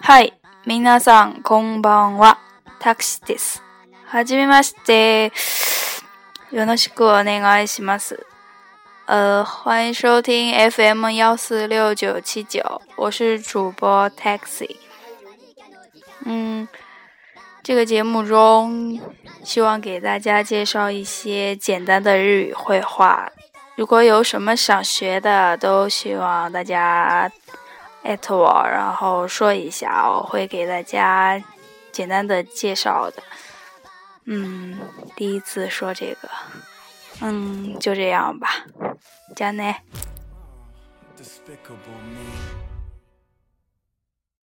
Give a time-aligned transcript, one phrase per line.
[0.00, 0.32] はい、
[0.66, 2.38] 皆さんこんばんは。
[2.80, 3.62] タクシーです。
[4.06, 5.32] はじめまして。
[6.50, 8.26] よろしくお願いします。
[9.06, 14.76] 呃，欢迎收听 FM 幺四六九七九，我是主播 Taxi。
[16.24, 16.68] 嗯，
[17.62, 19.00] 这个节目中，
[19.44, 23.30] 希望给大家介绍一些简单的日语绘画。
[23.76, 27.30] 如果有什么想学的，都希望大家
[28.03, 31.41] 艾特我，然后说一下，我会给大家
[31.91, 33.23] 简单的介绍的。
[34.25, 34.79] 嗯，
[35.15, 36.29] 第一次说这个，
[37.21, 38.65] 嗯，就这样吧，
[39.35, 39.75] 加内。
[41.17, 42.72] Despicable me.